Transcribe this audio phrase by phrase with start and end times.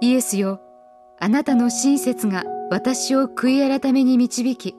[0.00, 0.60] イエスよ
[1.18, 4.76] あなたの親切が私を悔い改めに導き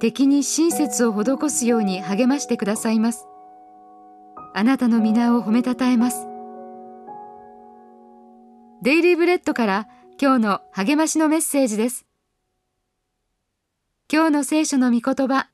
[0.00, 3.26] 敵に親切を施すように励ましてくださいます。
[4.54, 6.26] あなたの皆を褒めたたえます。
[8.82, 9.88] デイリーブレッドから
[10.20, 12.06] 今日の励ましのメッセージです。
[14.12, 15.48] 今日の聖書の御言葉。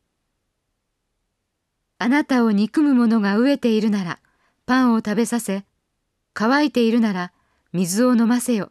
[1.99, 4.19] あなたを憎む者が飢えているなら
[4.67, 5.65] パンを食べさせ
[6.35, 7.33] 乾いているなら
[7.73, 8.71] 水を飲ませよ。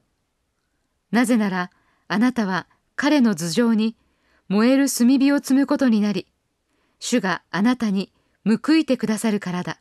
[1.13, 1.69] なぜなら
[2.07, 3.95] あなたは彼の頭上に
[4.49, 6.25] 燃える炭火を積むことになり、
[6.99, 8.11] 主があなたに
[8.43, 9.79] 報いてくださるからだ。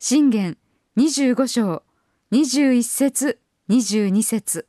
[0.00, 0.58] 信玄
[0.96, 1.84] 25章
[2.32, 3.38] 21節
[3.70, 4.66] 22節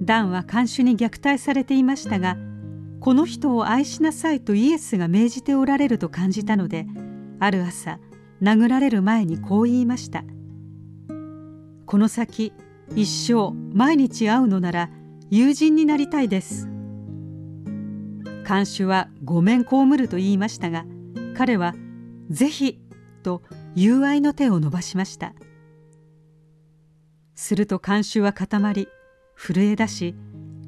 [0.00, 2.38] ダンは看守に虐待されていましたが、
[2.98, 6.86] この人を愛しなさいとイエスが命じておられると感じたので、
[7.40, 7.98] ある朝、
[8.40, 10.24] 殴られる前にこう言いました。
[11.86, 12.52] この先
[12.96, 14.90] 一生毎日会うのなら
[15.30, 16.68] 友人になりたいです。
[18.44, 20.84] 看守はごめん被ると言いましたが
[21.36, 21.74] 彼は
[22.28, 22.80] ぜひ
[23.22, 23.42] と
[23.74, 25.32] 友愛の手を伸ばしました。
[27.34, 28.88] すると看守は固まり
[29.36, 30.14] 震え出し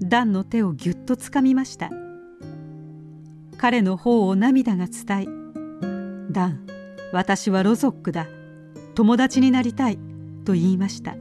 [0.01, 1.91] ダンの手をぎゅっとつかみました。
[3.57, 5.27] 彼の方を涙が伝え
[6.31, 6.65] 「ダン
[7.13, 8.29] 私はロゾックだ
[8.95, 9.99] 友達になりたい」
[10.49, 11.15] と言いました。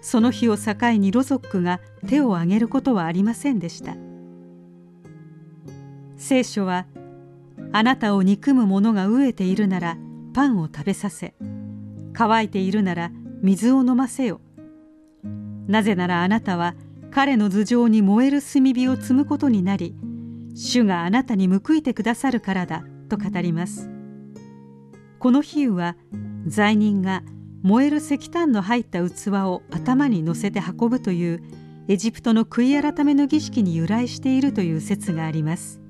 [0.00, 3.96] その日を境にロゾックが手を挙げることはありませんでした。
[6.16, 6.86] 聖書は
[7.72, 9.98] あなたを憎む者が飢えているなら
[10.32, 11.34] パンを食べさせ
[12.12, 13.10] 乾いているなら
[13.42, 14.40] 水を飲ませよ。
[15.66, 16.76] なぜならあなたは
[17.10, 19.96] 彼の頭上に燃える炭火を積むことになり
[20.54, 23.90] 主があなたに報いてくださるからだと語ります。
[25.18, 25.96] この比喩は
[26.46, 27.24] 罪人が
[27.66, 31.42] 燃える石炭の入った器を頭に乗せて運ぶという
[31.88, 35.80] エジプトの悔い改めの儀式に由来しているという説があります。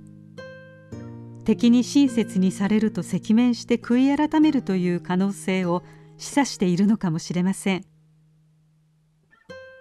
[1.44, 5.82] 敵に親切にされると赤面して悔い改めるという可能性を
[6.16, 7.84] 示唆しているのかもしれません。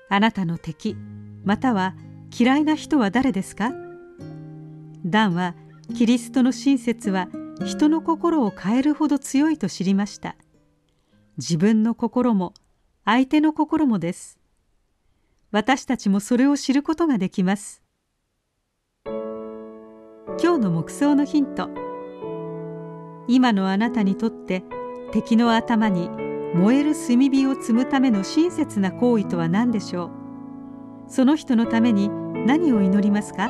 [0.10, 0.98] あなたの敵
[1.46, 1.96] または
[2.38, 3.72] 嫌いな人は誰ですか？
[5.06, 5.56] ダンは
[5.96, 7.30] キリストの親切は
[7.64, 10.36] 人の心を変えるほど強いと知りました。
[11.38, 12.54] 自分の心も
[13.04, 14.40] 相手の心もです。
[15.52, 17.82] 私たちもそれを知ることができます。
[19.06, 21.70] 今日の目想のヒント。
[23.28, 24.64] 今のあなたにとって
[25.12, 26.10] 敵の頭に
[26.54, 31.12] 燃える炭火を積むための親切な行為とは何でしょう。
[31.12, 32.10] その人のために
[32.46, 33.50] 何を祈りますか？